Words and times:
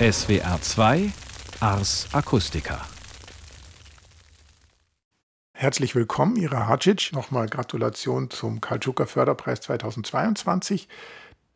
SWR 0.00 0.58
2 0.62 1.12
Ars 1.60 2.08
Acustica. 2.12 2.80
Herzlich 5.52 5.94
willkommen, 5.94 6.36
Ira 6.36 6.68
Hadjic. 6.68 7.12
Nochmal 7.12 7.50
Gratulation 7.50 8.30
zum 8.30 8.62
Karl 8.62 8.80
Förderpreis 8.80 9.60
2022, 9.60 10.88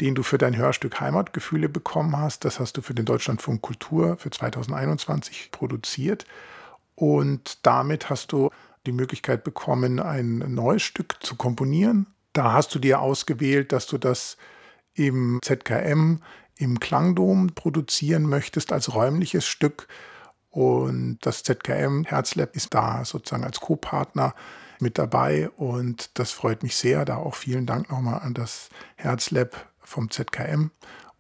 den 0.03 0.15
du 0.15 0.23
für 0.23 0.37
dein 0.37 0.59
Hörstück 0.59 1.01
Heimatgefühle 1.01 1.71
bekommen 1.71 2.19
hast. 2.19 2.45
Das 2.45 2.61
hast 2.61 2.77
du 2.77 2.83
für 2.83 2.93
den 2.93 3.07
Deutschlandfunk 3.07 3.63
Kultur 3.63 4.19
für 4.19 4.29
2021 4.29 5.49
produziert. 5.51 6.27
Und 6.97 7.65
damit 7.65 8.11
hast 8.11 8.31
du 8.33 8.51
die 8.85 8.93
Möglichkeit 8.93 9.43
bekommen, 9.43 10.01
ein 10.01 10.41
neues 10.53 10.83
Stück 10.83 11.17
zu 11.21 11.37
komponieren. 11.37 12.09
Da 12.35 12.53
hast 12.53 12.75
du 12.75 12.79
dir 12.79 13.01
ausgewählt, 13.01 13.73
dass 13.73 13.87
du 13.87 13.97
das 13.97 14.37
im 14.93 15.39
ZKM 15.43 16.21
im 16.57 16.81
Klangdom 16.81 17.49
produzieren 17.55 18.25
möchtest 18.25 18.73
als 18.73 18.95
räumliches 18.95 19.47
Stück. 19.47 19.89
Und 20.51 21.19
das 21.23 21.43
ZKM 21.43 22.05
Herzlab 22.05 22.55
ist 22.55 22.75
da 22.75 23.05
sozusagen 23.05 23.45
als 23.45 23.61
Co-Partner 23.61 24.35
mit 24.81 24.99
dabei 24.99 25.51
und 25.57 26.11
das 26.19 26.31
freut 26.31 26.63
mich 26.63 26.77
sehr. 26.77 27.05
Da 27.05 27.17
auch 27.17 27.35
vielen 27.35 27.67
Dank 27.67 27.91
nochmal 27.91 28.21
an 28.21 28.35
das 28.35 28.69
Herzlab 28.97 29.69
vom 29.81 30.11
ZKM 30.11 30.71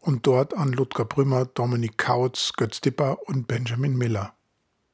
und 0.01 0.27
dort 0.27 0.55
an 0.55 0.73
Ludger 0.73 1.05
Brümmer, 1.05 1.47
Dominik 1.47 1.99
Kautz, 1.99 2.53
Götz 2.57 2.81
Dipper 2.81 3.27
und 3.27 3.49
Benjamin 3.49 3.97
Miller. 3.97 4.35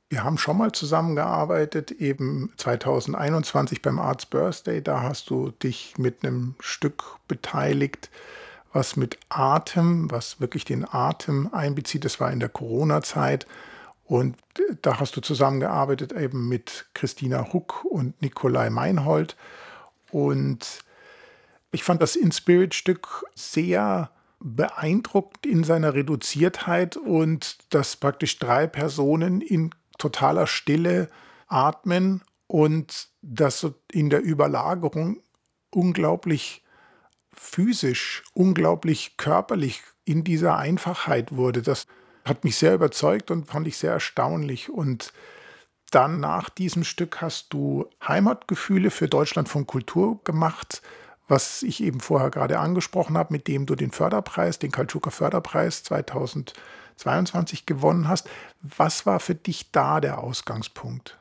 Wir 0.08 0.24
haben 0.24 0.38
schon 0.38 0.58
mal 0.58 0.72
zusammengearbeitet, 0.72 1.92
eben 1.92 2.52
2021 2.56 3.80
beim 3.80 3.98
Arts 3.98 4.26
Birthday. 4.26 4.82
Da 4.82 5.02
hast 5.02 5.30
du 5.30 5.50
dich 5.50 5.94
mit 5.98 6.24
einem 6.24 6.56
Stück 6.58 7.04
beteiligt, 7.28 8.10
was 8.72 8.96
mit 8.96 9.18
Atem, 9.28 10.10
was 10.10 10.40
wirklich 10.40 10.64
den 10.64 10.86
Atem 10.88 11.48
einbezieht. 11.52 12.04
Das 12.04 12.20
war 12.20 12.32
in 12.32 12.40
der 12.40 12.48
Corona-Zeit. 12.48 13.46
Und 14.04 14.36
da 14.82 14.98
hast 14.98 15.16
du 15.16 15.20
zusammengearbeitet 15.20 16.12
eben 16.12 16.48
mit 16.48 16.86
Christina 16.94 17.52
Huck 17.52 17.84
und 17.84 18.20
Nikolai 18.22 18.70
Meinhold. 18.70 19.36
Und 20.10 20.80
ich 21.72 21.84
fand 21.84 22.02
das 22.02 22.16
In-Spirit-Stück 22.16 23.24
sehr 23.34 24.10
beeindruckend 24.40 25.46
in 25.46 25.64
seiner 25.64 25.94
Reduziertheit 25.94 26.96
und 26.96 27.58
dass 27.74 27.96
praktisch 27.96 28.38
drei 28.38 28.66
Personen 28.66 29.40
in 29.40 29.70
totaler 29.98 30.46
Stille 30.46 31.08
atmen 31.46 32.22
und 32.46 33.08
das 33.22 33.66
in 33.92 34.10
der 34.10 34.22
Überlagerung 34.22 35.20
unglaublich 35.70 36.64
physisch, 37.36 38.22
unglaublich 38.32 39.16
körperlich 39.16 39.82
in 40.04 40.24
dieser 40.24 40.56
Einfachheit 40.56 41.36
wurde. 41.36 41.62
Das 41.62 41.86
hat 42.24 42.44
mich 42.44 42.56
sehr 42.56 42.74
überzeugt 42.74 43.30
und 43.30 43.46
fand 43.46 43.66
ich 43.66 43.76
sehr 43.76 43.92
erstaunlich. 43.92 44.70
Und 44.70 45.12
dann 45.90 46.20
nach 46.20 46.48
diesem 46.48 46.84
Stück 46.84 47.20
hast 47.20 47.52
du 47.52 47.86
Heimatgefühle 48.06 48.90
für 48.90 49.08
Deutschland 49.08 49.48
von 49.48 49.66
Kultur 49.66 50.22
gemacht, 50.24 50.82
was 51.28 51.62
ich 51.62 51.82
eben 51.82 52.00
vorher 52.00 52.30
gerade 52.30 52.58
angesprochen 52.58 53.16
habe, 53.16 53.32
mit 53.32 53.46
dem 53.46 53.66
du 53.66 53.76
den 53.76 53.92
Förderpreis, 53.92 54.58
den 54.58 54.72
Kaltschuker 54.72 55.12
Förderpreis 55.12 55.84
2022 55.84 57.66
gewonnen 57.66 58.08
hast. 58.08 58.28
Was 58.62 59.06
war 59.06 59.20
für 59.20 59.36
dich 59.36 59.70
da 59.70 60.00
der 60.00 60.18
Ausgangspunkt? 60.18 61.19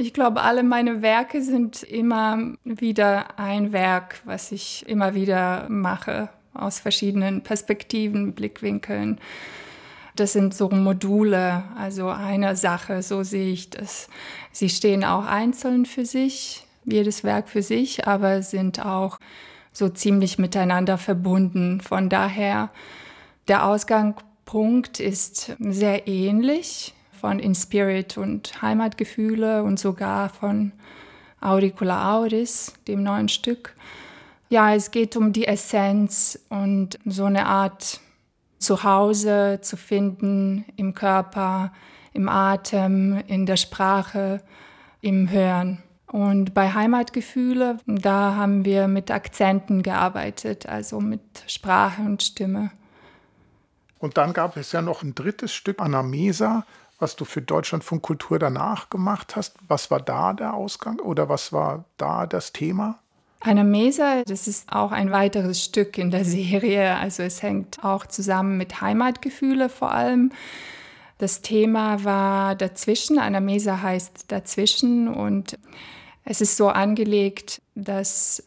Ich 0.00 0.14
glaube, 0.14 0.40
alle 0.40 0.62
meine 0.62 1.02
Werke 1.02 1.42
sind 1.42 1.82
immer 1.82 2.54
wieder 2.64 3.38
ein 3.38 3.70
Werk, 3.74 4.22
was 4.24 4.50
ich 4.50 4.88
immer 4.88 5.14
wieder 5.14 5.66
mache, 5.68 6.30
aus 6.54 6.80
verschiedenen 6.80 7.42
Perspektiven, 7.42 8.32
Blickwinkeln. 8.32 9.20
Das 10.16 10.32
sind 10.32 10.54
so 10.54 10.70
Module, 10.70 11.64
also 11.76 12.08
eine 12.08 12.56
Sache, 12.56 13.02
so 13.02 13.24
sehe 13.24 13.52
ich 13.52 13.68
das. 13.68 14.08
Sie 14.52 14.70
stehen 14.70 15.04
auch 15.04 15.26
einzeln 15.26 15.84
für 15.84 16.06
sich, 16.06 16.64
jedes 16.86 17.22
Werk 17.22 17.50
für 17.50 17.62
sich, 17.62 18.08
aber 18.08 18.40
sind 18.40 18.82
auch 18.82 19.18
so 19.70 19.90
ziemlich 19.90 20.38
miteinander 20.38 20.96
verbunden. 20.96 21.82
Von 21.82 22.08
daher, 22.08 22.70
der 23.48 23.66
Ausgangspunkt 23.66 24.98
ist 24.98 25.54
sehr 25.58 26.08
ähnlich 26.08 26.94
von 27.20 27.38
In 27.38 27.54
Spirit 27.54 28.16
und 28.16 28.62
Heimatgefühle 28.62 29.62
und 29.62 29.78
sogar 29.78 30.30
von 30.30 30.72
Auricula 31.40 32.16
Auris, 32.16 32.72
dem 32.88 33.02
neuen 33.02 33.28
Stück. 33.28 33.74
Ja, 34.48 34.74
es 34.74 34.90
geht 34.90 35.16
um 35.16 35.32
die 35.32 35.46
Essenz 35.46 36.38
und 36.48 36.98
so 37.04 37.24
eine 37.24 37.46
Art 37.46 38.00
Zuhause 38.58 39.58
zu 39.62 39.76
finden 39.76 40.64
im 40.76 40.94
Körper, 40.94 41.72
im 42.12 42.28
Atem, 42.28 43.22
in 43.26 43.46
der 43.46 43.56
Sprache, 43.56 44.42
im 45.00 45.30
Hören. 45.30 45.82
Und 46.06 46.54
bei 46.54 46.72
Heimatgefühle, 46.72 47.78
da 47.86 48.34
haben 48.34 48.64
wir 48.64 48.88
mit 48.88 49.10
Akzenten 49.10 49.82
gearbeitet, 49.82 50.66
also 50.66 51.00
mit 51.00 51.20
Sprache 51.46 52.02
und 52.02 52.22
Stimme. 52.22 52.70
Und 54.00 54.16
dann 54.16 54.32
gab 54.32 54.56
es 54.56 54.72
ja 54.72 54.82
noch 54.82 55.02
ein 55.02 55.14
drittes 55.14 55.54
Stück, 55.54 55.80
Anamesa, 55.80 56.64
was 57.00 57.16
du 57.16 57.24
für 57.24 57.42
Deutschlandfunk 57.42 58.02
Kultur 58.02 58.38
danach 58.38 58.90
gemacht 58.90 59.34
hast. 59.34 59.56
Was 59.66 59.90
war 59.90 60.00
da 60.00 60.32
der 60.32 60.54
Ausgang 60.54 61.00
oder 61.00 61.28
was 61.28 61.52
war 61.52 61.84
da 61.96 62.26
das 62.26 62.52
Thema? 62.52 62.98
Eine 63.40 63.64
Mesa, 63.64 64.22
das 64.26 64.46
ist 64.46 64.70
auch 64.70 64.92
ein 64.92 65.10
weiteres 65.10 65.64
Stück 65.64 65.96
in 65.96 66.10
der 66.10 66.24
Serie. 66.24 66.96
Also 66.96 67.22
es 67.22 67.42
hängt 67.42 67.82
auch 67.82 68.06
zusammen 68.06 68.58
mit 68.58 68.82
Heimatgefühle 68.82 69.70
vor 69.70 69.92
allem. 69.92 70.30
Das 71.16 71.40
Thema 71.40 72.04
war 72.04 72.54
dazwischen. 72.54 73.18
Eine 73.18 73.40
Mesa 73.40 73.80
heißt 73.80 74.26
dazwischen 74.28 75.08
und 75.08 75.58
es 76.24 76.40
ist 76.40 76.56
so 76.56 76.68
angelegt, 76.68 77.62
dass 77.74 78.44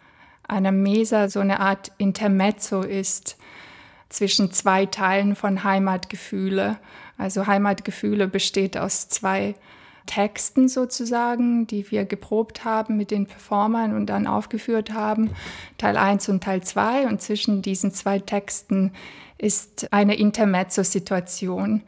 eine 0.48 0.72
Mesa 0.72 1.30
so 1.30 1.40
eine 1.40 1.60
Art 1.60 1.92
Intermezzo 1.98 2.82
ist 2.82 3.38
zwischen 4.10 4.52
zwei 4.52 4.86
Teilen 4.86 5.36
von 5.36 5.64
Heimatgefühle. 5.64 6.78
Also 7.18 7.48
Heimatgefühle 7.48 8.28
besteht 8.28 8.78
aus 8.78 9.08
zwei 9.10 9.56
Texten 10.06 10.68
sozusagen, 10.68 11.66
die 11.68 11.90
wir 11.90 12.06
geprobt 12.06 12.66
haben 12.66 12.98
mit 12.98 13.12
den 13.12 13.26
Performern 13.26 13.96
und 13.96 14.08
dann 14.08 14.28
aufgeführt 14.28 14.92
haben, 14.92 15.32
Teil 15.78 15.98
1 15.98 16.30
und 16.30 16.44
Teil 16.44 16.62
2. 16.62 17.08
Und 17.08 17.22
zwischen 17.22 17.62
diesen 17.62 17.92
zwei 17.92 18.20
Texten 18.20 18.92
ist 19.38 19.92
eine 19.94 20.16
Intermezzo-Situation, 20.16 21.84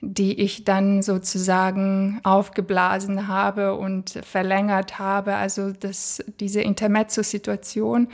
die 0.00 0.40
ich 0.40 0.64
dann 0.64 1.02
sozusagen 1.02 2.20
aufgeblasen 2.22 3.26
habe 3.26 3.74
und 3.74 4.10
verlängert 4.22 4.98
habe. 5.00 5.34
Also 5.34 5.72
das, 5.72 6.24
diese 6.38 6.60
Intermezzo-Situation, 6.60 8.08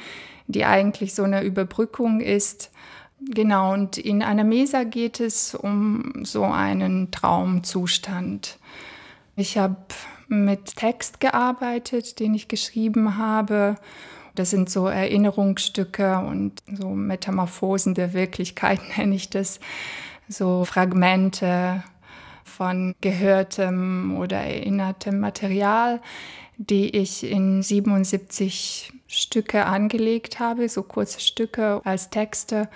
die 0.47 0.64
eigentlich 0.64 1.14
so 1.14 1.25
eine 1.25 1.43
Überbrückung 1.43 2.20
ist, 2.20 2.70
Genau, 3.31 3.73
und 3.73 3.97
in 3.97 4.23
einer 4.23 4.45
Mesa 4.45 4.85
geht 4.85 5.21
es 5.21 5.55
um 5.55 6.25
so 6.25 6.45
einen 6.45 7.11
Traumzustand. 7.11 8.59
Ich 9.37 9.57
habe 9.57 9.77
mit 10.29 10.77
Text 10.77 11.21
gearbeitet, 11.21 12.21
den 12.21 12.35
ich 12.35 12.49
geschrieben 12.49 13.17
habe. 13.17 13.77
Das 14.35 14.51
sind 14.51 14.69
so 14.69 14.89
Erinnerungsstücke 14.89 16.19
und 16.19 16.62
so 16.67 16.91
Metamorphosen 16.91 17.95
der 17.95 18.12
Wirklichkeit 18.12 18.81
nenne 18.99 19.15
ich 19.15 19.31
das. 19.31 19.61
So 20.29 20.65
Fragmente 20.65 21.83
von 22.45 22.95
gehörtem 23.01 24.17
oder 24.17 24.39
erinnertem 24.39 25.21
Material, 25.21 26.01
die 26.56 26.97
ich 26.97 27.25
in 27.25 27.62
77 27.62 28.93
Stücke 29.06 29.67
angelegt 29.67 30.41
habe, 30.41 30.69
so 30.69 30.83
kurze 30.83 31.21
Stücke 31.21 31.81
als 31.85 32.11
Texte 32.11 32.69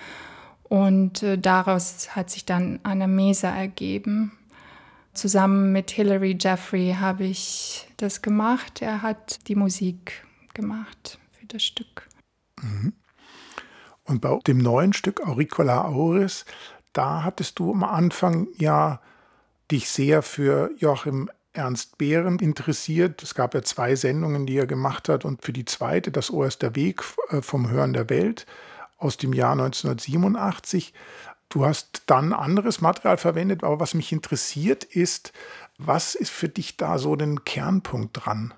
und 0.68 1.22
äh, 1.22 1.38
daraus 1.38 2.14
hat 2.14 2.30
sich 2.30 2.44
dann 2.44 2.80
eine 2.82 3.08
Mesa 3.08 3.48
ergeben. 3.48 4.32
Zusammen 5.14 5.72
mit 5.72 5.90
Hilary 5.90 6.36
Jeffrey 6.38 6.96
habe 6.98 7.24
ich 7.24 7.88
das 7.96 8.22
gemacht. 8.22 8.82
Er 8.82 9.02
hat 9.02 9.48
die 9.48 9.56
Musik 9.56 10.24
gemacht 10.54 11.18
für 11.32 11.46
das 11.46 11.62
Stück. 11.62 12.08
Mhm. 12.62 12.92
Und 14.04 14.20
bei 14.20 14.38
dem 14.46 14.58
neuen 14.58 14.92
Stück 14.92 15.26
Auricola 15.26 15.84
Auris, 15.84 16.44
da 16.92 17.24
hattest 17.24 17.58
du 17.58 17.72
am 17.72 17.84
Anfang 17.84 18.48
ja 18.58 19.00
dich 19.70 19.88
sehr 19.88 20.22
für 20.22 20.70
Joachim 20.78 21.30
Ernst 21.52 21.98
Behren 21.98 22.38
interessiert. 22.38 23.22
Es 23.22 23.34
gab 23.34 23.54
ja 23.54 23.62
zwei 23.62 23.96
Sendungen, 23.96 24.46
die 24.46 24.56
er 24.56 24.66
gemacht 24.66 25.08
hat 25.08 25.24
und 25.24 25.44
für 25.44 25.52
die 25.52 25.64
zweite, 25.64 26.10
das 26.10 26.30
Ohr 26.30 26.46
ist 26.46 26.62
der 26.62 26.76
Weg 26.76 27.02
äh, 27.30 27.42
vom 27.42 27.68
Hören 27.68 27.92
der 27.92 28.08
Welt, 28.08 28.46
aus 28.98 29.16
dem 29.16 29.32
Jahr 29.32 29.52
1987. 29.52 30.92
Du 31.48 31.64
hast 31.64 32.02
dann 32.06 32.32
anderes 32.32 32.80
Material 32.80 33.16
verwendet, 33.16 33.64
aber 33.64 33.80
was 33.80 33.94
mich 33.94 34.12
interessiert 34.12 34.84
ist, 34.84 35.32
was 35.78 36.14
ist 36.14 36.30
für 36.30 36.48
dich 36.48 36.76
da 36.76 36.98
so 36.98 37.16
den 37.16 37.44
Kernpunkt 37.44 38.24
dran? 38.24 38.52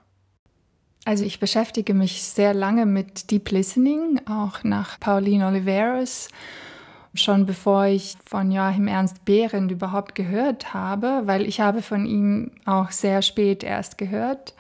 Also 1.05 1.25
ich 1.25 1.41
beschäftige 1.41 1.95
mich 1.95 2.23
sehr 2.23 2.53
lange 2.53 2.87
mit 2.87 3.31
Deep 3.31 3.51
Listening, 3.51 4.21
auch 4.27 4.65
nach 4.65 4.99
Pauline 4.99 5.47
Oliveros. 5.47 6.29
schon 7.15 7.47
bevor 7.47 7.87
ich 7.87 8.17
von 8.25 8.51
Joachim 8.51 8.87
Ernst 8.87 9.25
Behrendt 9.25 9.73
überhaupt 9.73 10.15
gehört 10.15 10.75
habe, 10.75 11.23
weil 11.25 11.47
ich 11.47 11.61
habe 11.61 11.83
von 11.83 12.07
ihm 12.07 12.53
auch 12.67 12.91
sehr 12.91 13.23
spät 13.23 13.65
erst 13.65 13.99
gehört 13.99 14.55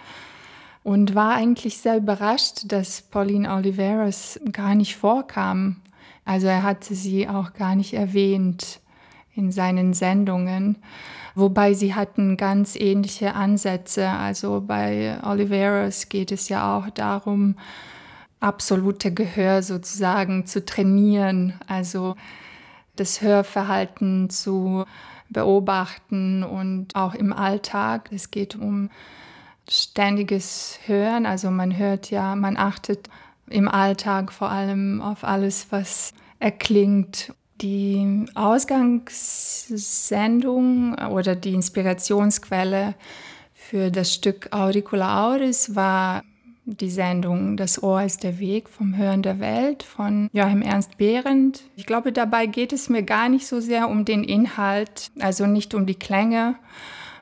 und 0.82 1.15
war 1.15 1.35
eigentlich 1.35 1.79
sehr 1.79 1.97
überrascht, 1.97 2.62
dass 2.67 3.03
Pauline 3.03 3.53
Oliveras 3.53 4.41
gar 4.53 4.75
nicht 4.75 4.97
vorkam. 4.97 5.77
Also 6.25 6.47
er 6.47 6.62
hatte 6.62 6.94
sie 6.94 7.29
auch 7.29 7.53
gar 7.53 7.75
nicht 7.75 7.94
erwähnt 7.94 8.81
in 9.35 9.53
seinen 9.53 9.94
Sendungen, 9.94 10.79
wobei 11.35 11.75
sie 11.75 11.94
hatten 11.94 12.37
ganz 12.37 12.77
ähnliche 12.77 13.35
Ansätze. 13.35 14.09
Also 14.09 14.62
bei 14.67 15.19
Oliveras 15.23 16.09
geht 16.09 16.32
es 16.32 16.49
ja 16.49 16.77
auch 16.77 16.91
darum, 16.91 17.56
absolute 18.41 19.12
Gehör 19.12 19.62
sozusagen 19.62 20.47
zu 20.47 20.65
trainieren, 20.65 21.55
also 21.67 22.17
das 22.97 23.21
Hörverhalten 23.21 24.31
zu 24.31 24.85
beobachten 25.29 26.43
und 26.43 26.97
auch 26.97 27.15
im 27.15 27.33
Alltag. 27.33 28.11
Es 28.12 28.31
geht 28.31 28.56
um 28.56 28.91
ständiges 29.69 30.79
Hören, 30.87 31.27
also 31.27 31.51
man 31.51 31.77
hört 31.77 32.11
ja, 32.11 32.35
man 32.37 32.57
achtet 32.57 33.11
im 33.49 33.69
Alltag 33.69 34.33
vor 34.33 34.49
allem 34.51 35.03
auf 35.03 35.25
alles, 35.25 35.67
was 35.71 36.15
erklingt. 36.39 37.35
Die 37.61 38.25
Ausgangssendung 38.35 40.95
oder 40.95 41.37
die 41.37 41.53
Inspirationsquelle 41.53 42.95
für 43.53 43.91
das 43.91 44.15
Stück 44.15 44.49
Auricula 44.53 45.29
Auris 45.29 45.75
war 45.75 46.23
die 46.65 46.91
Sendung 46.91 47.57
Das 47.57 47.83
Ohr 47.83 48.03
ist 48.03 48.23
der 48.23 48.39
Weg 48.39 48.69
vom 48.69 48.97
Hören 48.97 49.23
der 49.23 49.41
Welt 49.41 49.83
von 49.83 50.29
Joachim 50.33 50.62
Ernst 50.62 50.99
Behrendt. 50.99 51.62
Ich 51.77 51.87
glaube, 51.87 52.12
dabei 52.12 52.47
geht 52.47 52.73
es 52.73 52.89
mir 52.89 53.03
gar 53.03 53.29
nicht 53.29 53.47
so 53.47 53.61
sehr 53.61 53.89
um 53.89 54.05
den 54.05 54.25
Inhalt, 54.25 55.11
also 55.19 55.47
nicht 55.47 55.75
um 55.75 55.87
die 55.87 55.95
Klänge, 55.95 56.57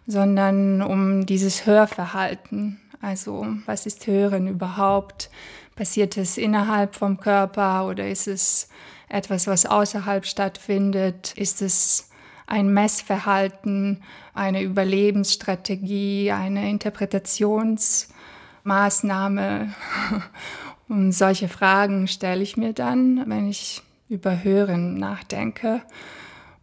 sondern 0.08 0.82
um 0.82 1.24
dieses 1.24 1.66
Hörverhalten. 1.66 2.80
Also 3.00 3.46
was 3.66 3.86
ist 3.86 4.08
Hören 4.08 4.48
überhaupt? 4.48 5.30
Passiert 5.76 6.16
es 6.16 6.36
innerhalb 6.36 6.96
vom 6.96 7.20
Körper 7.20 7.86
oder 7.86 8.08
ist 8.08 8.26
es 8.26 8.68
etwas, 9.08 9.46
was 9.46 9.66
außerhalb 9.66 10.26
stattfindet? 10.26 11.34
Ist 11.36 11.62
es 11.62 12.10
ein 12.48 12.72
Messverhalten, 12.74 14.02
eine 14.34 14.62
Überlebensstrategie, 14.62 16.32
eine 16.32 16.68
Interpretations- 16.68 18.08
Maßnahme? 18.68 19.72
Und 20.88 21.12
solche 21.12 21.48
Fragen 21.48 22.06
stelle 22.06 22.42
ich 22.42 22.56
mir 22.56 22.72
dann, 22.72 23.24
wenn 23.28 23.48
ich 23.48 23.82
über 24.08 24.42
Hören 24.44 24.94
nachdenke. 24.98 25.82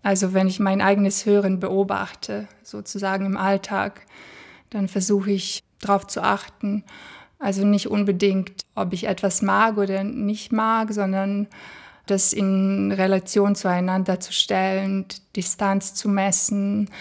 Also 0.05 0.35
wenn 0.35 0.47
ich 0.47 0.59
mein 0.59 0.81
eigenes 0.81 1.25
Hören 1.25 1.59
beobachte, 1.59 2.47
sozusagen 2.61 3.25
im 3.25 3.37
Alltag, 3.37 4.01
dann 4.69 4.87
versuche 4.87 5.31
ich 5.31 5.63
darauf 5.79 6.05
zu 6.05 6.21
achten. 6.21 6.83
Also 7.39 7.65
nicht 7.65 7.89
unbedingt, 7.89 8.65
ob 8.75 8.93
ich 8.93 9.07
etwas 9.07 9.41
mag 9.41 9.77
oder 9.77 10.03
nicht 10.03 10.51
mag, 10.51 10.93
sondern 10.93 11.47
das 12.05 12.33
in 12.33 12.91
Relation 12.91 13.55
zueinander 13.55 14.19
zu 14.19 14.31
stellen, 14.31 15.05
Distanz 15.35 15.95
zu 15.95 16.07
messen 16.07 16.91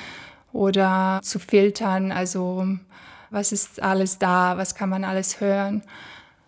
oder 0.54 1.20
zu 1.22 1.38
filtern. 1.38 2.10
Also 2.10 2.66
was 3.28 3.52
ist 3.52 3.82
alles 3.82 4.18
da, 4.18 4.56
was 4.56 4.74
kann 4.74 4.88
man 4.88 5.04
alles 5.04 5.42
hören. 5.42 5.82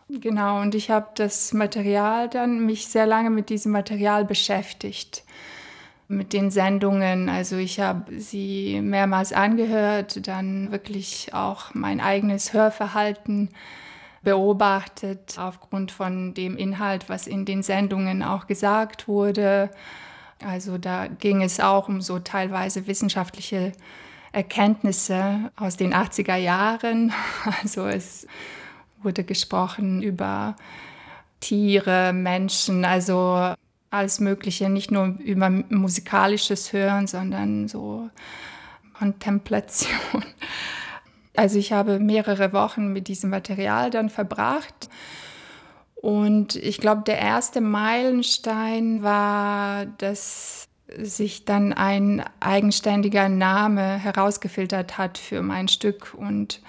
Genau, 0.08 0.62
und 0.62 0.74
ich 0.74 0.90
habe 0.90 1.08
das 1.16 1.52
Material 1.52 2.30
dann, 2.30 2.64
mich 2.64 2.88
sehr 2.88 3.04
lange 3.04 3.28
mit 3.28 3.50
diesem 3.50 3.72
Material 3.72 4.24
beschäftigt, 4.24 5.22
mit 6.08 6.32
den 6.32 6.50
Sendungen. 6.50 7.28
Also 7.28 7.56
ich 7.56 7.80
habe 7.80 8.20
sie 8.20 8.80
mehrmals 8.80 9.32
angehört, 9.32 10.26
dann 10.26 10.70
wirklich 10.70 11.34
auch 11.34 11.74
mein 11.74 12.00
eigenes 12.00 12.52
Hörverhalten 12.52 13.50
beobachtet 14.22 15.36
aufgrund 15.38 15.92
von 15.92 16.34
dem 16.34 16.56
Inhalt, 16.56 17.08
was 17.08 17.26
in 17.26 17.44
den 17.44 17.62
Sendungen 17.62 18.22
auch 18.22 18.46
gesagt 18.46 19.08
wurde. 19.08 19.70
Also 20.44 20.78
da 20.78 21.06
ging 21.06 21.42
es 21.42 21.60
auch 21.60 21.88
um 21.88 22.00
so 22.00 22.18
teilweise 22.18 22.86
wissenschaftliche 22.86 23.72
Erkenntnisse 24.32 25.50
aus 25.56 25.76
den 25.76 25.94
80er 25.94 26.36
Jahren. 26.36 27.12
Also 27.62 27.86
es 27.86 28.26
wurde 29.02 29.24
gesprochen 29.24 30.02
über 30.02 30.56
Tiere, 31.40 32.12
Menschen, 32.12 32.84
also 32.84 33.54
alles 33.96 34.20
Mögliche, 34.20 34.68
nicht 34.68 34.90
nur 34.90 35.16
über 35.18 35.50
musikalisches 35.50 36.72
Hören, 36.72 37.06
sondern 37.06 37.68
so 37.68 38.10
Kontemplation. 38.98 40.24
Also 41.38 41.58
ich 41.58 41.70
habe 41.70 41.98
mehrere 41.98 42.54
Wochen 42.54 42.94
mit 42.94 43.08
diesem 43.08 43.28
Material 43.28 43.90
dann 43.90 44.08
verbracht. 44.08 44.88
Und 45.96 46.56
ich 46.56 46.78
glaube, 46.78 47.02
der 47.02 47.18
erste 47.18 47.60
Meilenstein 47.60 49.02
war, 49.02 49.84
dass 49.84 50.66
sich 50.96 51.44
dann 51.44 51.74
ein 51.74 52.24
eigenständiger 52.40 53.28
Name 53.28 53.98
herausgefiltert 53.98 54.96
hat 54.96 55.18
für 55.18 55.42
mein 55.42 55.68
Stück 55.68 56.14
und 56.14 56.62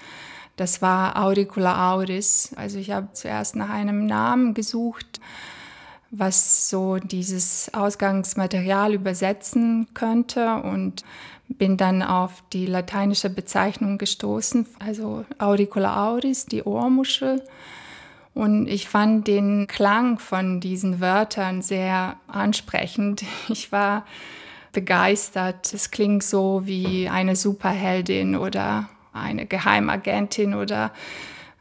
das 0.56 0.82
war 0.82 1.16
Auricula 1.16 1.92
Auris. 1.92 2.52
Also 2.56 2.78
ich 2.78 2.90
habe 2.90 3.12
zuerst 3.12 3.54
nach 3.54 3.70
einem 3.70 4.06
Namen 4.06 4.54
gesucht, 4.54 5.20
was 6.10 6.70
so 6.70 6.96
dieses 6.96 7.72
Ausgangsmaterial 7.74 8.94
übersetzen 8.94 9.88
könnte 9.94 10.62
und 10.62 11.04
bin 11.48 11.76
dann 11.76 12.02
auf 12.02 12.42
die 12.52 12.66
lateinische 12.66 13.30
Bezeichnung 13.30 13.98
gestoßen, 13.98 14.66
also 14.78 15.24
Auricula 15.38 16.08
Auris, 16.08 16.46
die 16.46 16.62
Ohrmuschel. 16.62 17.42
Und 18.34 18.68
ich 18.68 18.88
fand 18.88 19.26
den 19.26 19.66
Klang 19.66 20.18
von 20.18 20.60
diesen 20.60 21.00
Wörtern 21.00 21.62
sehr 21.62 22.16
ansprechend. 22.28 23.24
Ich 23.48 23.72
war 23.72 24.04
begeistert. 24.72 25.72
Es 25.72 25.90
klingt 25.90 26.22
so 26.22 26.62
wie 26.64 27.08
eine 27.08 27.34
Superheldin 27.34 28.36
oder 28.36 28.88
eine 29.12 29.46
Geheimagentin 29.46 30.54
oder 30.54 30.92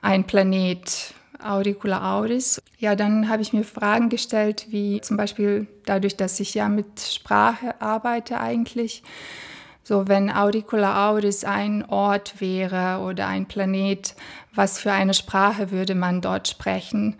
ein 0.01 0.25
Planet. 0.25 1.15
Auricula 1.43 2.17
Auris. 2.17 2.61
Ja, 2.77 2.95
dann 2.95 3.29
habe 3.29 3.41
ich 3.41 3.53
mir 3.53 3.63
Fragen 3.63 4.09
gestellt, 4.09 4.67
wie 4.69 5.01
zum 5.01 5.17
Beispiel 5.17 5.67
dadurch, 5.85 6.17
dass 6.17 6.39
ich 6.39 6.53
ja 6.53 6.69
mit 6.69 6.99
Sprache 6.99 7.79
arbeite 7.81 8.39
eigentlich, 8.39 9.03
so, 9.87 10.09
wenn 10.09 10.29
Auricula 10.29 11.09
Auris 11.09 11.45
ein 11.45 11.85
Ort 11.87 12.41
wäre 12.41 13.01
oder 13.01 13.27
ein 13.27 13.45
Planet, 13.45 14.15
was 14.53 14.79
für 14.79 14.91
eine 14.91 15.13
Sprache 15.13 15.71
würde 15.71 15.95
man 15.95 16.19
dort 16.19 16.49
sprechen? 16.49 17.15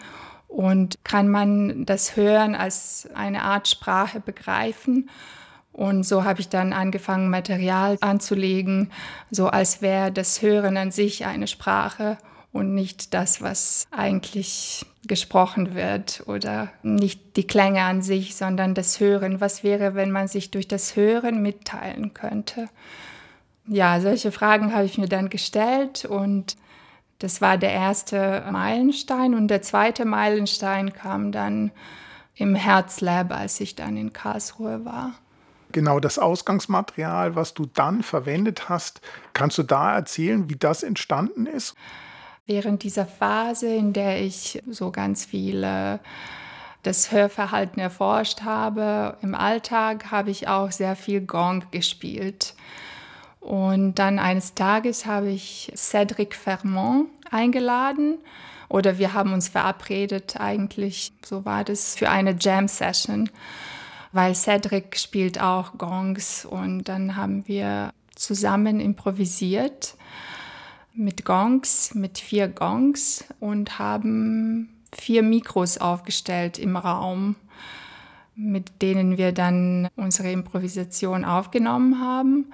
Und 0.49 0.95
kann 1.05 1.29
man 1.29 1.85
das 1.85 2.17
Hören 2.17 2.55
als 2.55 3.07
eine 3.13 3.43
Art 3.43 3.69
Sprache 3.69 4.19
begreifen? 4.19 5.09
Und 5.71 6.03
so 6.03 6.25
habe 6.25 6.41
ich 6.41 6.49
dann 6.49 6.73
angefangen, 6.73 7.29
Material 7.29 7.97
anzulegen, 8.01 8.91
so 9.31 9.47
als 9.47 9.81
wäre 9.81 10.11
das 10.11 10.41
Hören 10.41 10.75
an 10.75 10.91
sich 10.91 11.25
eine 11.25 11.47
Sprache 11.47 12.17
und 12.57 12.73
nicht 12.73 13.13
das, 13.13 13.41
was 13.41 13.87
eigentlich 13.91 14.85
gesprochen 15.07 15.75
wird 15.75 16.23
oder 16.25 16.69
nicht 16.83 17.37
die 17.37 17.47
Klänge 17.47 17.83
an 17.83 18.01
sich, 18.01 18.35
sondern 18.35 18.73
das 18.73 18.99
Hören. 18.99 19.39
Was 19.39 19.63
wäre, 19.63 19.95
wenn 19.95 20.11
man 20.11 20.27
sich 20.27 20.51
durch 20.51 20.67
das 20.67 20.95
Hören 20.95 21.41
mitteilen 21.41 22.13
könnte? 22.13 22.67
Ja, 23.67 24.01
solche 24.01 24.31
Fragen 24.31 24.73
habe 24.73 24.85
ich 24.85 24.97
mir 24.97 25.07
dann 25.07 25.29
gestellt 25.29 26.05
und 26.05 26.57
das 27.19 27.41
war 27.41 27.57
der 27.57 27.71
erste 27.71 28.43
Meilenstein 28.51 29.33
und 29.33 29.47
der 29.49 29.61
zweite 29.61 30.05
Meilenstein 30.05 30.93
kam 30.93 31.31
dann 31.31 31.71
im 32.35 32.55
Herzlab, 32.55 33.31
als 33.31 33.59
ich 33.59 33.75
dann 33.75 33.97
in 33.97 34.13
Karlsruhe 34.13 34.83
war. 34.85 35.13
Genau 35.71 35.99
das 35.99 36.17
Ausgangsmaterial, 36.17 37.35
was 37.35 37.53
du 37.53 37.65
dann 37.65 38.03
verwendet 38.03 38.69
hast, 38.69 39.01
kannst 39.33 39.57
du 39.57 39.63
da 39.63 39.93
erzählen, 39.93 40.49
wie 40.49 40.55
das 40.55 40.81
entstanden 40.81 41.45
ist? 41.45 41.75
Während 42.47 42.83
dieser 42.83 43.05
Phase, 43.05 43.67
in 43.67 43.91
der 43.91 44.21
ich 44.21 44.63
so 44.69 44.89
ganz 44.89 45.25
viele 45.25 45.99
das 46.81 47.11
Hörverhalten 47.11 47.81
erforscht 47.81 48.43
habe 48.43 49.17
im 49.21 49.35
Alltag, 49.35 50.11
habe 50.11 50.31
ich 50.31 50.47
auch 50.47 50.71
sehr 50.71 50.95
viel 50.95 51.19
Gong 51.19 51.65
gespielt. 51.71 52.55
Und 53.41 53.95
dann 53.95 54.17
eines 54.17 54.53
Tages 54.53 55.05
habe 55.05 55.29
ich 55.29 55.73
Cédric 55.75 56.35
Fermont 56.35 57.09
eingeladen 57.29 58.17
oder 58.69 58.97
wir 58.97 59.13
haben 59.13 59.33
uns 59.33 59.49
verabredet 59.49 60.39
eigentlich, 60.39 61.11
so 61.25 61.43
war 61.43 61.65
das, 61.65 61.97
für 61.97 62.09
eine 62.09 62.37
Jam-Session, 62.39 63.29
weil 64.13 64.31
Cédric 64.31 64.97
spielt 64.97 65.41
auch 65.41 65.77
Gongs 65.77 66.45
und 66.45 66.85
dann 66.85 67.17
haben 67.17 67.45
wir 67.47 67.91
zusammen 68.15 68.79
improvisiert 68.79 69.95
mit 70.97 71.23
Gongs, 71.23 71.93
mit 71.93 72.17
vier 72.17 72.47
Gongs 72.47 73.25
und 73.39 73.79
haben 73.79 74.69
vier 74.91 75.23
Mikros 75.23 75.77
aufgestellt 75.77 76.57
im 76.57 76.75
Raum. 76.75 77.35
mit 78.37 78.83
denen 78.83 79.17
wir 79.17 79.31
dann 79.31 79.89
unsere 79.95 80.31
Improvisation 80.31 81.25
aufgenommen 81.25 81.99
haben. 81.99 82.45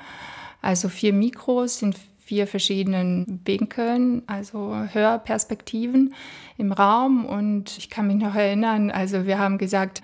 Also 0.62 0.88
vier 0.88 1.12
Mikros 1.12 1.82
in 1.82 1.94
vier 2.20 2.48
verschiedenen 2.48 3.42
Winkeln, 3.44 4.24
also 4.28 4.74
Hörperspektiven 4.94 6.14
im 6.58 6.72
Raum. 6.72 7.26
Und 7.26 7.78
ich 7.78 7.90
kann 7.90 8.08
mich 8.08 8.16
noch 8.16 8.34
erinnern, 8.34 8.92
also 8.92 9.26
wir 9.26 9.38
haben 9.38 9.58
gesagt, 9.58 10.02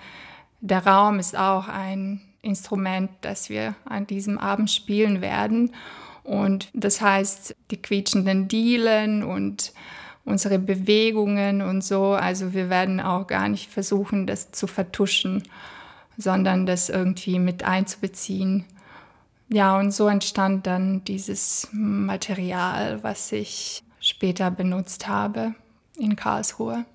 der 0.59 0.85
Raum 0.85 1.17
ist 1.17 1.37
auch 1.37 1.69
ein 1.69 2.19
Instrument, 2.41 3.09
das 3.21 3.49
wir 3.49 3.73
an 3.85 4.05
diesem 4.05 4.37
Abend 4.37 4.69
spielen 4.69 5.21
werden. 5.21 5.71
Und 6.29 6.69
das 6.73 7.01
heißt, 7.01 7.55
die 7.71 7.81
quietschenden 7.81 8.47
Dielen 8.47 9.23
und 9.23 9.73
unsere 10.25 10.59
Bewegungen 10.59 11.63
und 11.63 11.83
so. 11.83 12.13
Also 12.13 12.53
wir 12.53 12.69
werden 12.69 12.99
auch 12.99 13.25
gar 13.25 13.49
nicht 13.49 13.71
versuchen, 13.71 14.27
das 14.27 14.51
zu 14.51 14.67
vertuschen, 14.67 15.41
sondern 16.17 16.67
das 16.67 16.89
irgendwie 16.89 17.39
mit 17.39 17.63
einzubeziehen. 17.63 18.65
Ja, 19.47 19.79
und 19.79 19.91
so 19.91 20.07
entstand 20.07 20.67
dann 20.67 21.03
dieses 21.03 21.67
Material, 21.71 23.01
was 23.01 23.31
ich 23.31 23.81
später 23.99 24.51
benutzt 24.51 25.07
habe 25.07 25.55
in 25.97 26.15
Karlsruhe. 26.15 26.85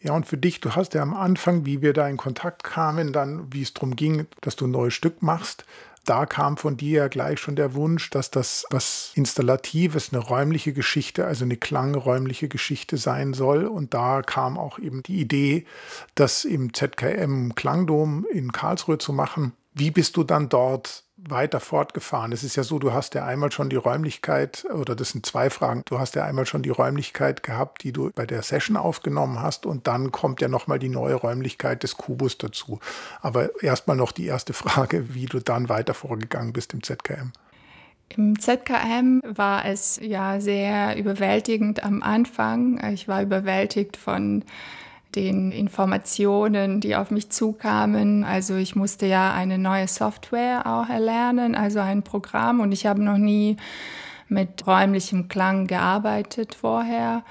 Ja, 0.00 0.12
und 0.12 0.26
für 0.26 0.36
dich, 0.36 0.60
du 0.60 0.76
hast 0.76 0.94
ja 0.94 1.02
am 1.02 1.14
Anfang, 1.14 1.66
wie 1.66 1.82
wir 1.82 1.92
da 1.92 2.06
in 2.06 2.18
Kontakt 2.18 2.62
kamen, 2.62 3.12
dann, 3.12 3.52
wie 3.52 3.62
es 3.62 3.74
darum 3.74 3.96
ging, 3.96 4.28
dass 4.42 4.54
du 4.54 4.68
ein 4.68 4.70
neues 4.70 4.94
Stück 4.94 5.22
machst, 5.22 5.64
da 6.04 6.26
kam 6.26 6.56
von 6.56 6.76
dir 6.76 6.98
ja 6.98 7.08
gleich 7.08 7.40
schon 7.40 7.56
der 7.56 7.74
Wunsch, 7.74 8.10
dass 8.10 8.30
das 8.30 8.64
was 8.70 9.12
Installatives, 9.14 10.12
eine 10.12 10.22
räumliche 10.22 10.72
Geschichte, 10.72 11.26
also 11.26 11.44
eine 11.44 11.56
klangräumliche 11.56 12.48
Geschichte 12.48 12.96
sein 12.96 13.34
soll. 13.34 13.66
Und 13.66 13.94
da 13.94 14.22
kam 14.22 14.58
auch 14.58 14.78
eben 14.78 15.02
die 15.02 15.20
Idee, 15.20 15.66
das 16.14 16.44
im 16.44 16.74
ZKM 16.74 17.54
Klangdom 17.54 18.26
in 18.32 18.52
Karlsruhe 18.52 18.98
zu 18.98 19.12
machen. 19.12 19.52
Wie 19.72 19.90
bist 19.90 20.16
du 20.16 20.24
dann 20.24 20.48
dort 20.48 21.04
weiter 21.28 21.60
fortgefahren? 21.60 22.32
Es 22.32 22.44
ist 22.44 22.56
ja 22.56 22.62
so, 22.62 22.78
du 22.78 22.92
hast 22.92 23.14
ja 23.14 23.24
einmal 23.24 23.52
schon 23.52 23.70
die 23.70 23.76
Räumlichkeit, 23.76 24.66
oder 24.72 24.94
das 24.94 25.10
sind 25.10 25.26
zwei 25.26 25.50
Fragen, 25.50 25.82
du 25.86 25.98
hast 25.98 26.14
ja 26.14 26.24
einmal 26.24 26.46
schon 26.46 26.62
die 26.62 26.70
Räumlichkeit 26.70 27.42
gehabt, 27.42 27.82
die 27.82 27.92
du 27.92 28.10
bei 28.14 28.26
der 28.26 28.42
Session 28.42 28.76
aufgenommen 28.76 29.40
hast 29.40 29.66
und 29.66 29.86
dann 29.86 30.12
kommt 30.12 30.40
ja 30.40 30.48
nochmal 30.48 30.78
die 30.78 30.88
neue 30.88 31.14
Räumlichkeit 31.14 31.82
des 31.82 31.96
Kubus 31.96 32.38
dazu. 32.38 32.80
Aber 33.20 33.62
erstmal 33.62 33.96
noch 33.96 34.12
die 34.12 34.26
erste 34.26 34.52
Frage, 34.52 35.14
wie 35.14 35.26
du 35.26 35.40
dann 35.40 35.68
weiter 35.68 35.94
vorgegangen 35.94 36.52
bist 36.52 36.74
im 36.74 36.82
ZKM. 36.82 37.32
Im 38.10 38.38
ZKM 38.38 39.22
war 39.24 39.64
es 39.64 39.98
ja 40.00 40.40
sehr 40.40 40.96
überwältigend 40.96 41.82
am 41.82 42.02
Anfang. 42.02 42.80
Ich 42.92 43.08
war 43.08 43.22
überwältigt 43.22 43.96
von 43.96 44.44
den 45.14 45.52
Informationen, 45.52 46.80
die 46.80 46.96
auf 46.96 47.10
mich 47.10 47.30
zukamen. 47.30 48.24
Also 48.24 48.56
ich 48.56 48.76
musste 48.76 49.06
ja 49.06 49.32
eine 49.32 49.58
neue 49.58 49.88
Software 49.88 50.66
auch 50.66 50.88
erlernen, 50.88 51.54
also 51.54 51.80
ein 51.80 52.02
Programm 52.02 52.60
und 52.60 52.72
ich 52.72 52.86
habe 52.86 53.02
noch 53.02 53.18
nie 53.18 53.56
mit 54.28 54.66
räumlichem 54.66 55.28
Klang 55.28 55.66
gearbeitet 55.66 56.54
vorher. 56.54 57.24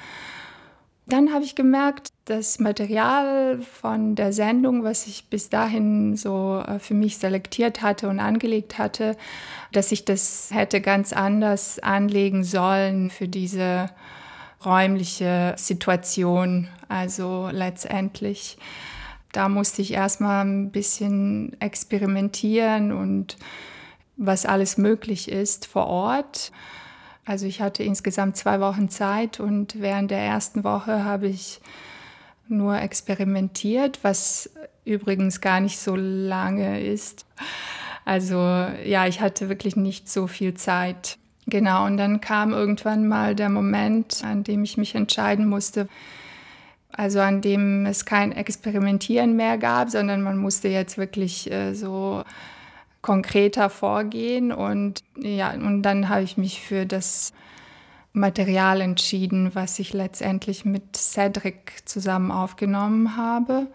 Dann 1.05 1.33
habe 1.33 1.43
ich 1.43 1.55
gemerkt, 1.55 2.09
das 2.25 2.59
Material 2.59 3.61
von 3.61 4.15
der 4.15 4.31
Sendung, 4.31 4.85
was 4.85 5.05
ich 5.05 5.29
bis 5.29 5.49
dahin 5.49 6.15
so 6.15 6.63
äh, 6.65 6.79
für 6.79 6.93
mich 6.93 7.17
selektiert 7.17 7.81
hatte 7.81 8.07
und 8.07 8.21
angelegt 8.21 8.77
hatte, 8.77 9.17
dass 9.73 9.91
ich 9.91 10.05
das 10.05 10.49
hätte 10.53 10.79
ganz 10.79 11.11
anders 11.11 11.79
anlegen 11.79 12.45
sollen 12.45 13.09
für 13.09 13.27
diese 13.27 13.89
räumliche 14.65 15.55
Situation. 15.57 16.67
Also 16.89 17.49
letztendlich, 17.51 18.57
da 19.31 19.49
musste 19.49 19.81
ich 19.81 19.93
erstmal 19.93 20.45
ein 20.45 20.71
bisschen 20.71 21.59
experimentieren 21.59 22.91
und 22.91 23.37
was 24.15 24.45
alles 24.45 24.77
möglich 24.77 25.29
ist 25.29 25.65
vor 25.65 25.87
Ort. 25.87 26.51
Also 27.25 27.45
ich 27.45 27.61
hatte 27.61 27.83
insgesamt 27.83 28.37
zwei 28.37 28.59
Wochen 28.59 28.89
Zeit 28.89 29.39
und 29.39 29.79
während 29.81 30.11
der 30.11 30.19
ersten 30.19 30.63
Woche 30.63 31.03
habe 31.03 31.27
ich 31.27 31.61
nur 32.47 32.77
experimentiert, 32.79 33.99
was 34.03 34.49
übrigens 34.85 35.39
gar 35.39 35.61
nicht 35.61 35.79
so 35.79 35.95
lange 35.95 36.81
ist. 36.81 37.25
Also 38.05 38.37
ja, 38.37 39.07
ich 39.07 39.21
hatte 39.21 39.47
wirklich 39.47 39.75
nicht 39.75 40.09
so 40.09 40.27
viel 40.27 40.53
Zeit. 40.53 41.17
Genau, 41.47 41.85
und 41.85 41.97
dann 41.97 42.21
kam 42.21 42.53
irgendwann 42.53 43.07
mal 43.07 43.35
der 43.35 43.49
Moment, 43.49 44.23
an 44.23 44.43
dem 44.43 44.63
ich 44.63 44.77
mich 44.77 44.95
entscheiden 44.95 45.47
musste, 45.47 45.89
also 46.91 47.19
an 47.19 47.41
dem 47.41 47.85
es 47.85 48.05
kein 48.05 48.31
Experimentieren 48.31 49.35
mehr 49.35 49.57
gab, 49.57 49.89
sondern 49.89 50.21
man 50.21 50.37
musste 50.37 50.67
jetzt 50.67 50.97
wirklich 50.97 51.51
äh, 51.51 51.73
so 51.73 52.23
konkreter 53.01 53.69
vorgehen. 53.69 54.51
Und 54.51 55.03
ja, 55.17 55.53
und 55.53 55.81
dann 55.81 56.07
habe 56.09 56.23
ich 56.23 56.37
mich 56.37 56.61
für 56.61 56.85
das 56.85 57.33
Material 58.13 58.79
entschieden, 58.81 59.55
was 59.55 59.79
ich 59.79 59.91
letztendlich 59.91 60.65
mit 60.65 60.95
Cedric 60.95 61.81
zusammen 61.85 62.31
aufgenommen 62.31 63.17
habe. 63.17 63.67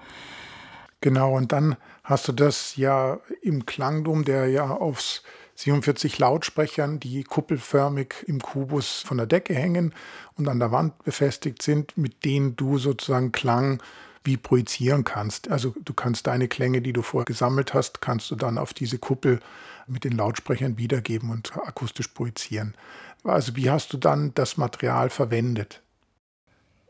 Genau, 1.01 1.37
und 1.37 1.53
dann 1.53 1.77
hast 2.05 2.29
du 2.29 2.33
das 2.33 2.77
ja 2.77 3.19
im 3.43 3.67
Klangdom, 3.67 4.25
der 4.25 4.49
ja 4.49 4.69
aufs 4.69 5.23
47 5.59 6.21
Lautsprechern, 6.21 7.01
die 7.01 7.25
kuppelförmig 7.25 8.15
im 8.29 8.41
Kubus 8.41 9.03
von 9.03 9.17
der 9.17 9.27
Decke 9.27 9.57
hängen 9.57 9.93
und 10.37 10.47
an 10.47 10.61
der 10.61 10.71
Wand 10.71 11.03
befestigt 11.03 11.63
sind, 11.63 11.99
mit 11.99 12.25
denen 12.25 12.55
du 12.55 12.79
sozusagen 12.79 13.33
Klang 13.33 13.83
wie 14.23 14.37
projizieren 14.37 15.03
kannst. 15.03 15.51
Also 15.51 15.75
du 15.85 15.95
kannst 15.95 16.29
deine 16.29 16.47
Klänge, 16.47 16.81
die 16.81 16.93
du 16.93 17.03
vorher 17.03 17.25
gesammelt 17.25 17.75
hast, 17.75 18.01
kannst 18.01 18.31
du 18.31 18.37
dann 18.37 18.57
auf 18.57 18.73
diese 18.73 18.99
Kuppel 18.99 19.41
mit 19.89 20.05
den 20.05 20.13
Lautsprechern 20.13 20.79
wiedergeben 20.79 21.31
und 21.31 21.57
akustisch 21.57 22.07
projizieren. 22.07 22.77
Also 23.25 23.57
wie 23.57 23.69
hast 23.69 23.93
du 23.93 23.97
dann 23.97 24.33
das 24.35 24.59
Material 24.59 25.11
verwendet? 25.11 25.83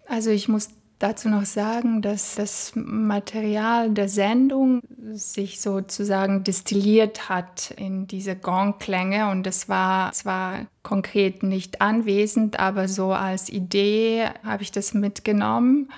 Also 0.07 0.29
ich 0.29 0.47
muss 0.47 0.69
dazu 0.99 1.29
noch 1.29 1.45
sagen, 1.45 2.03
dass 2.03 2.35
das 2.35 2.73
Material 2.75 3.91
der 3.91 4.09
Sendung 4.09 4.81
sich 5.13 5.61
sozusagen 5.61 6.45
destilliert 6.45 7.29
hat 7.29 7.73
in 7.77 8.07
diese 8.07 8.37
Gongklänge. 8.37 9.31
Und 9.31 9.45
das 9.45 9.69
war 9.69 10.13
zwar 10.13 10.67
konkret 10.83 11.43
nicht 11.43 11.81
anwesend, 11.81 12.59
aber 12.59 12.89
so 12.89 13.13
als 13.13 13.49
Idee 13.49 14.27
habe 14.45 14.63
ich 14.63 14.73
das 14.73 14.95
mitgenommen 14.95 15.91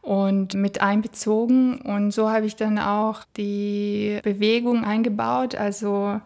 und 0.00 0.54
mit 0.54 0.82
einbezogen. 0.82 1.80
Und 1.80 2.10
so 2.10 2.30
habe 2.30 2.46
ich 2.46 2.56
dann 2.56 2.78
auch 2.78 3.22
die 3.36 4.18
Bewegung 4.22 4.84
eingebaut, 4.84 5.54
also 5.54 6.20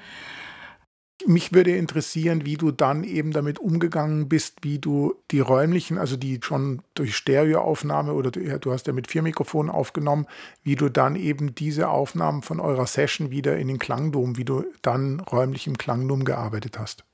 mich 1.24 1.52
würde 1.52 1.74
interessieren, 1.74 2.44
wie 2.44 2.56
du 2.56 2.70
dann 2.70 3.02
eben 3.02 3.32
damit 3.32 3.58
umgegangen 3.58 4.28
bist, 4.28 4.58
wie 4.62 4.78
du 4.78 5.14
die 5.30 5.40
räumlichen, 5.40 5.98
also 5.98 6.16
die 6.16 6.38
schon 6.42 6.82
durch 6.94 7.16
Stereoaufnahme 7.16 8.12
oder 8.12 8.30
du, 8.30 8.72
hast 8.72 8.86
ja 8.86 8.92
mit 8.92 9.10
vier 9.10 9.22
Mikrofonen 9.22 9.70
aufgenommen, 9.70 10.26
wie 10.62 10.76
du 10.76 10.90
dann 10.90 11.16
eben 11.16 11.54
diese 11.54 11.88
Aufnahmen 11.88 12.42
von 12.42 12.60
eurer 12.60 12.86
Session 12.86 13.30
wieder 13.30 13.56
in 13.56 13.68
den 13.68 13.78
Klangdom, 13.78 14.36
wie 14.36 14.44
du 14.44 14.64
dann 14.82 15.20
räumlich 15.20 15.66
im 15.66 15.78
Klangdom 15.78 16.24
gearbeitet 16.24 16.78
hast. 16.78 17.04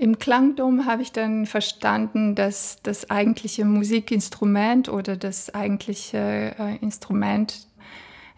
Im 0.00 0.18
Klangdom 0.18 0.86
habe 0.86 1.02
ich 1.02 1.10
dann 1.10 1.46
verstanden, 1.46 2.36
dass 2.36 2.78
das 2.82 3.10
eigentliche 3.10 3.64
Musikinstrument 3.64 4.88
oder 4.88 5.16
das 5.16 5.52
eigentliche 5.52 6.54
äh, 6.56 6.76
Instrument 6.76 7.66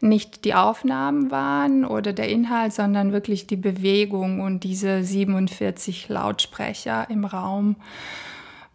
nicht 0.01 0.45
die 0.45 0.55
Aufnahmen 0.55 1.31
waren 1.31 1.85
oder 1.85 2.13
der 2.13 2.29
Inhalt, 2.29 2.73
sondern 2.73 3.13
wirklich 3.13 3.47
die 3.47 3.57
Bewegung 3.57 4.41
und 4.41 4.65
diese 4.65 5.05
47 5.05 6.09
Lautsprecher 6.09 7.09
im 7.11 7.25
Raum 7.25 7.77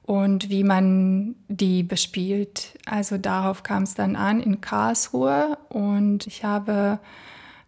und 0.03 0.50
wie 0.50 0.63
man 0.63 1.36
die 1.48 1.82
bespielt. 1.82 2.77
Also 2.86 3.17
darauf 3.17 3.63
kam 3.63 3.84
es 3.84 3.96
dann 3.96 4.15
an 4.15 4.39
in 4.39 4.62
Karlsruhe 4.62 5.58
und 5.70 6.27
ich 6.27 6.44
habe 6.44 7.00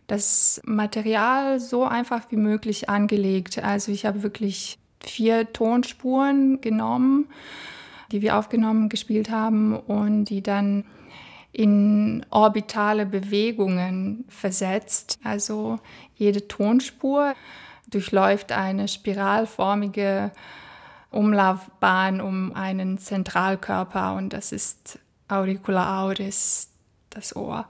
das 0.05 0.61
Material 0.63 1.59
so 1.59 1.83
einfach 1.83 2.29
wie 2.29 2.37
möglich 2.37 2.89
angelegt. 2.89 3.61
Also 3.63 3.91
ich 3.91 4.05
habe 4.05 4.23
wirklich 4.23 4.77
vier 4.99 5.51
Tonspuren 5.51 6.61
genommen, 6.61 7.27
die 8.11 8.21
wir 8.21 8.37
aufgenommen 8.37 8.89
gespielt 8.89 9.29
haben 9.29 9.75
und 9.75 10.25
die 10.25 10.41
dann 10.41 10.85
in 11.57 12.23
orbitale 12.29 13.07
Bewegungen 13.07 14.25
versetzt. 14.29 15.17
Also 15.23 15.79
jede 16.15 16.47
Tonspur 16.47 17.33
durchläuft 17.89 18.51
eine 18.51 18.87
spiralförmige 18.87 20.31
Umlaufbahn 21.09 22.21
um 22.21 22.53
einen 22.53 22.99
Zentralkörper 22.99 24.13
und 24.13 24.33
das 24.33 24.51
ist 24.51 24.99
Auricula 25.29 26.03
auris, 26.03 26.69
das 27.09 27.35
Ohr. 27.35 27.65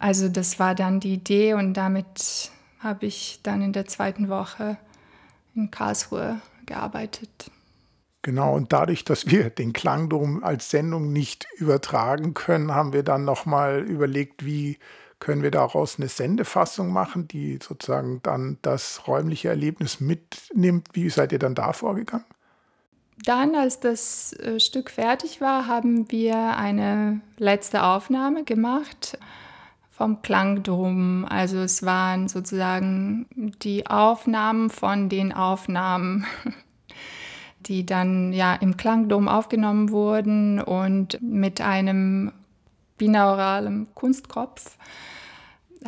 Also 0.00 0.28
das 0.28 0.58
war 0.58 0.74
dann 0.74 0.98
die 0.98 1.14
Idee 1.14 1.54
und 1.54 1.74
damit 1.74 2.50
habe 2.80 3.06
ich 3.06 3.38
dann 3.44 3.62
in 3.62 3.72
der 3.72 3.86
zweiten 3.86 4.28
Woche 4.28 4.76
in 5.54 5.70
Karlsruhe 5.70 6.40
gearbeitet. 6.66 7.52
Genau, 8.24 8.54
und 8.54 8.72
dadurch, 8.72 9.04
dass 9.04 9.26
wir 9.26 9.50
den 9.50 9.74
Klangdom 9.74 10.42
als 10.42 10.70
Sendung 10.70 11.12
nicht 11.12 11.46
übertragen 11.58 12.32
können, 12.32 12.74
haben 12.74 12.94
wir 12.94 13.02
dann 13.02 13.26
nochmal 13.26 13.80
überlegt, 13.80 14.46
wie 14.46 14.78
Können 15.20 15.42
wir 15.42 15.50
daraus 15.50 15.98
eine 15.98 16.08
Sendefassung 16.08 16.90
machen, 16.90 17.28
die 17.28 17.58
sozusagen 17.62 18.20
dann 18.22 18.58
das 18.62 19.06
räumliche 19.06 19.48
Erlebnis 19.48 20.00
mitnimmt? 20.00 20.88
Wie 20.92 21.08
seid 21.08 21.32
ihr 21.32 21.38
dann 21.38 21.54
da 21.54 21.72
vorgegangen? 21.72 22.26
Dann, 23.24 23.54
als 23.54 23.80
das 23.80 24.32
äh, 24.34 24.58
Stück 24.58 24.90
fertig 24.90 25.40
war, 25.40 25.66
haben 25.66 26.10
wir 26.10 26.56
eine 26.56 27.20
letzte 27.38 27.84
Aufnahme 27.84 28.44
gemacht 28.44 29.18
vom 29.90 30.20
Klangdom. 30.22 31.24
Also 31.28 31.58
es 31.58 31.84
waren 31.84 32.28
sozusagen 32.28 33.26
die 33.62 33.86
Aufnahmen 33.86 34.68
von 34.68 35.08
den 35.08 35.32
Aufnahmen, 35.32 36.26
die 37.68 37.86
dann 37.86 38.32
ja 38.32 38.54
im 38.54 38.76
Klangdom 38.76 39.28
aufgenommen 39.28 39.90
wurden 39.90 40.60
und 40.60 41.20
mit 41.20 41.60
einem 41.60 42.32
binauralen 42.98 43.88
Kunstkopf 43.94 44.78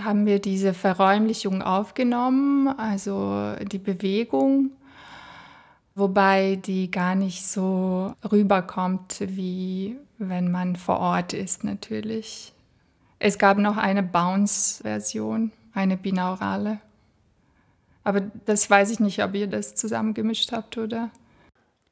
haben 0.03 0.27
wir 0.27 0.41
diese 0.41 0.75
Verräumlichung 0.75 1.63
aufgenommen, 1.63 2.69
also 2.69 3.55
die 3.71 3.79
Bewegung 3.79 4.73
wobei 5.97 6.57
die 6.57 6.91
gar 6.91 7.17
nicht 7.17 7.45
so 7.45 8.15
rüberkommt, 8.31 9.17
wie 9.21 9.97
wenn 10.19 10.53
man 10.53 10.77
vor 10.77 11.01
Ort 11.01 11.33
ist 11.33 11.65
natürlich. 11.65 12.53
Es 13.19 13.39
gab 13.39 13.59
noch 13.59 13.79
eine 13.79 14.03
Bounce-Version, 14.03 15.51
eine 15.73 15.97
binaurale. 15.97 16.79
Aber 18.05 18.21
das 18.45 18.71
weiß 18.71 18.91
ich 18.91 19.01
nicht, 19.01 19.25
ob 19.25 19.35
ihr 19.35 19.47
das 19.49 19.75
zusammengemischt 19.75 20.53
habt 20.53 20.79
oder. 20.79 21.11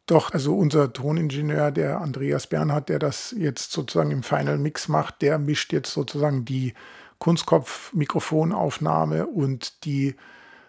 Doch, 0.06 0.32
also 0.32 0.56
unser 0.56 0.92
Toningenieur, 0.92 1.70
der 1.70 2.00
Andreas 2.00 2.46
Bernhard, 2.46 2.90
der 2.90 2.98
das 2.98 3.34
jetzt 3.36 3.72
sozusagen 3.72 4.10
im 4.10 4.22
Final 4.22 4.58
Mix 4.58 4.88
macht, 4.88 5.22
der 5.22 5.38
mischt 5.38 5.72
jetzt 5.72 5.92
sozusagen 5.92 6.44
die 6.44 6.74
Kunstkopf-Mikrofonaufnahme 7.18 9.26
und 9.26 9.84
die 9.86 10.14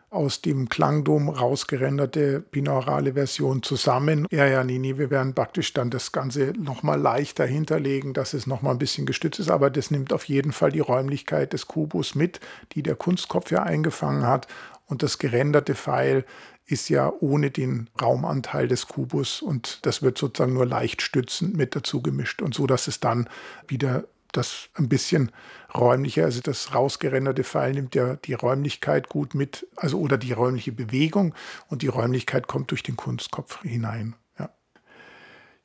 aus 0.10 0.42
dem 0.42 0.70
Klangdom 0.70 1.28
rausgerenderte 1.28 2.40
binaurale 2.40 3.14
Version 3.14 3.64
zusammen. 3.64 4.26
Ja, 4.32 4.46
ja, 4.46 4.64
nee, 4.64 4.78
nee, 4.78 4.98
wir 4.98 5.10
werden 5.10 5.34
praktisch 5.34 5.74
dann 5.74 5.90
das 5.90 6.14
Ganze 6.14 6.54
nochmal 6.58 7.00
leichter 7.00 7.46
hinterlegen, 7.46 8.14
dass 8.14 8.34
es 8.34 8.48
nochmal 8.48 8.76
ein 8.76 8.80
bisschen 8.80 9.06
gestützt 9.06 9.42
ist, 9.42 9.50
aber 9.50 9.70
das 9.70 9.92
nimmt 9.92 10.14
auf 10.14 10.24
jeden 10.26 10.54
Fall 10.54 10.72
die 10.72 10.80
Räumlichkeit 10.80 11.52
des 11.52 11.68
Kubus 11.68 12.16
mit, 12.16 12.40
die 12.72 12.84
der 12.84 12.96
Kunstkopf 12.96 13.52
ja 13.52 13.64
eingefangen 13.64 14.26
hat. 14.26 14.48
Und 14.86 15.04
das 15.04 15.18
gerenderte 15.18 15.76
Pfeil 15.76 16.26
ist 16.66 16.90
ja 16.90 17.12
ohne 17.20 17.52
den 17.52 17.90
Raumanteil 18.02 18.68
des 18.68 18.88
Kubus 18.88 19.42
und 19.42 19.86
das 19.86 20.02
wird 20.02 20.18
sozusagen 20.18 20.54
nur 20.54 20.66
leicht 20.66 21.02
stützend 21.02 21.56
mit 21.56 21.76
dazu 21.76 22.02
gemischt 22.02 22.42
und 22.42 22.56
so, 22.56 22.66
dass 22.66 22.88
es 22.88 23.00
dann 23.00 23.30
wieder 23.68 24.06
das 24.32 24.70
ein 24.74 24.90
bisschen 24.90 25.32
räumlicher, 25.74 26.26
also 26.26 26.42
das 26.42 26.74
rausgerenderte 26.74 27.44
Pfeil 27.44 27.74
nimmt 27.74 27.96
ja 27.96 28.16
die 28.16 28.34
Räumlichkeit 28.34 29.10
gut 29.10 29.34
mit, 29.36 29.68
also 29.76 30.00
oder 30.00 30.18
die 30.18 30.34
räumliche 30.34 30.72
Bewegung 30.72 31.34
und 31.68 31.82
die 31.82 31.88
Räumlichkeit 31.88 32.48
kommt 32.48 32.72
durch 32.72 32.84
den 32.84 32.98
Kunstkopf 32.98 33.62
hinein. 33.62 34.16
Ja. 34.40 34.50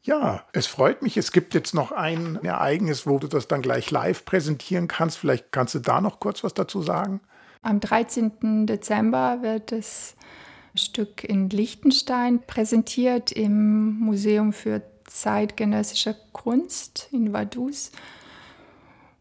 Ja, 0.03 0.45
es 0.53 0.67
freut 0.67 1.03
mich. 1.03 1.17
Es 1.17 1.33
gibt 1.33 1.55
jetzt 1.55 1.75
noch 1.75 1.93
ein 1.93 2.37
Ereignis, 2.45 3.07
wo 3.07 3.19
du 3.19 3.27
das 3.27 3.49
dann 3.49 3.63
gleich 3.63 3.91
live 3.91 4.25
präsentieren 4.25 4.89
kannst. 4.89 5.19
Vielleicht 5.19 5.53
kannst 5.53 5.75
du 5.75 5.81
da 5.81 6.01
noch 6.01 6.21
kurz 6.21 6.45
was 6.45 6.55
dazu 6.55 6.83
sagen. 6.83 7.21
Am 7.63 7.81
13. 7.81 8.67
Dezember 8.67 9.43
wird 9.43 9.73
das 9.73 10.17
Stück 10.75 11.23
in 11.25 11.51
Liechtenstein 11.51 12.41
präsentiert 12.47 13.31
im 13.33 13.99
Museum 13.99 14.55
für 14.55 14.81
zeitgenössische 15.05 16.17
Kunst 16.33 17.09
in 17.11 17.35
Vaduz. 17.35 17.93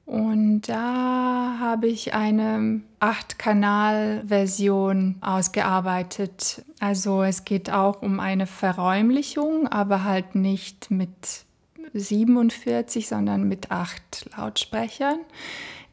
Und 0.05 0.61
da 0.61 1.57
habe 1.59 1.87
ich 1.87 2.13
eine 2.13 2.79
8-Kanal-Version 2.99 5.17
ausgearbeitet. 5.21 6.63
Also 6.79 7.23
es 7.23 7.43
geht 7.45 7.69
auch 7.69 8.01
um 8.01 8.19
eine 8.19 8.47
Verräumlichung, 8.47 9.67
aber 9.67 10.05
halt 10.05 10.33
nicht 10.33 10.89
mit 10.89 11.45
47, 11.93 13.07
sondern 13.07 13.47
mit 13.47 13.69
acht 13.71 14.27
Lautsprechern, 14.35 15.19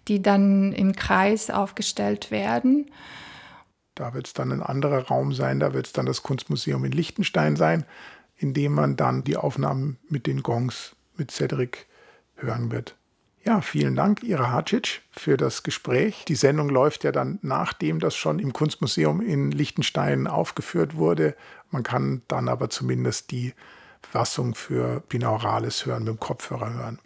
die 0.08 0.22
dann 0.22 0.72
im 0.72 0.94
Kreis 0.94 1.50
aufgestellt 1.50 2.30
werden. 2.30 2.90
Da 3.94 4.14
wird 4.14 4.26
es 4.26 4.34
dann 4.34 4.52
ein 4.52 4.62
anderer 4.62 5.06
Raum 5.06 5.32
sein, 5.32 5.58
da 5.58 5.72
wird 5.72 5.86
es 5.86 5.92
dann 5.92 6.06
das 6.06 6.22
Kunstmuseum 6.22 6.84
in 6.84 6.92
Liechtenstein 6.92 7.56
sein, 7.56 7.84
in 8.36 8.52
dem 8.52 8.72
man 8.72 8.96
dann 8.96 9.24
die 9.24 9.36
Aufnahmen 9.36 9.98
mit 10.08 10.26
den 10.26 10.42
Gongs 10.42 10.94
mit 11.16 11.30
Cedric 11.30 11.86
hören 12.34 12.70
wird. 12.70 12.94
Ja, 13.46 13.60
vielen 13.60 13.94
Dank, 13.94 14.24
Ira 14.24 14.50
Hacic, 14.50 15.02
für 15.12 15.36
das 15.36 15.62
Gespräch. 15.62 16.24
Die 16.26 16.34
Sendung 16.34 16.68
läuft 16.68 17.04
ja 17.04 17.12
dann, 17.12 17.38
nachdem 17.42 18.00
das 18.00 18.16
schon 18.16 18.40
im 18.40 18.52
Kunstmuseum 18.52 19.20
in 19.20 19.52
Liechtenstein 19.52 20.26
aufgeführt 20.26 20.96
wurde. 20.96 21.36
Man 21.70 21.84
kann 21.84 22.22
dann 22.26 22.48
aber 22.48 22.70
zumindest 22.70 23.30
die 23.30 23.54
Fassung 24.02 24.56
für 24.56 25.00
Binaurales 25.08 25.86
hören, 25.86 26.04
mit 26.04 26.08
dem 26.08 26.20
Kopfhörer 26.20 26.74
hören. 26.74 26.98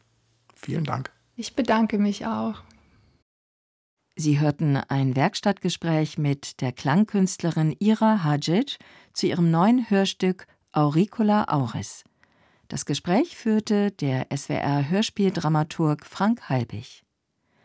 Vielen 0.54 0.84
Dank. 0.84 1.10
Ich 1.36 1.54
bedanke 1.54 1.98
mich 1.98 2.26
auch. 2.26 2.62
Sie 4.20 4.38
hörten 4.38 4.76
ein 4.76 5.16
Werkstattgespräch 5.16 6.18
mit 6.18 6.60
der 6.60 6.72
Klangkünstlerin 6.72 7.74
Ira 7.78 8.22
Hadzic 8.22 8.76
zu 9.14 9.26
ihrem 9.26 9.50
neuen 9.50 9.88
Hörstück 9.88 10.46
Auricula 10.72 11.44
Auris. 11.48 12.04
Das 12.68 12.84
Gespräch 12.84 13.34
führte 13.34 13.90
der 13.92 14.26
SWR 14.30 14.90
Hörspieldramaturg 14.90 16.04
Frank 16.04 16.50
Halbig. 16.50 17.02